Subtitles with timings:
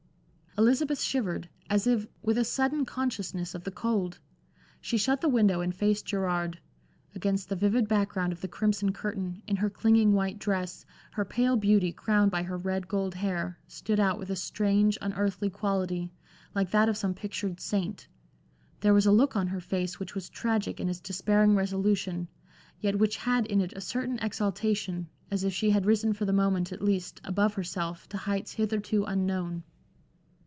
[0.57, 4.19] Elizabeth shivered, as if with a sudden consciousness of the cold.
[4.81, 6.59] She shut the window and faced Gerard.
[7.15, 11.55] Against the vivid background of the crimson curtain, in her clinging white dress, her pale
[11.55, 16.11] beauty, crowned by her red gold hair, stood out with a strange, unearthly quality,
[16.53, 18.07] like that of some pictured saint.
[18.81, 22.27] There was a look on her face which was tragic in its despairing resolution,
[22.81, 26.33] yet which had in it a certain exaltation, as if she had risen for the
[26.33, 29.63] moment at least, above herself, to heights hitherto unknown.